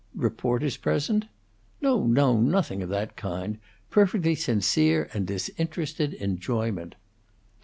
"Reporters 0.15 0.77
present?" 0.77 1.25
"No, 1.79 2.07
no! 2.07 2.39
Nothing 2.41 2.81
of 2.81 2.89
that 2.89 3.15
kind; 3.15 3.59
perfectly 3.91 4.33
sincere 4.33 5.07
and 5.13 5.27
disinterested 5.27 6.15
enjoyment." 6.15 6.95